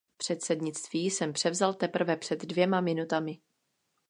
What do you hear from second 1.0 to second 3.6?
jsem převzal teprve před dvěma minutami.